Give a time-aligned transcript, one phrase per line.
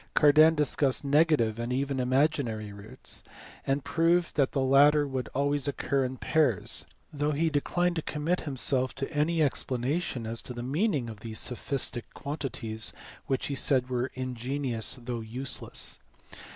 [0.15, 3.21] Cardan discussed negative and even imaginary roots,
[3.67, 8.41] and proved that the latter would always occur in pairs, though he declined to commit
[8.41, 12.93] himself to any explanation as to the meaning of these "sophistic" quantities
[13.27, 15.99] which he said were ingenious though useless.